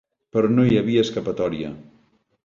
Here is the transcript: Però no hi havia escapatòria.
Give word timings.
Però 0.35 0.49
no 0.53 0.63
hi 0.69 0.79
havia 0.79 1.03
escapatòria. 1.07 1.69